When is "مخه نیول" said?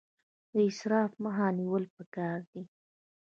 1.23-1.83